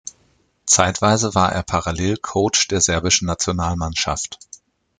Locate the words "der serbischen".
2.67-3.27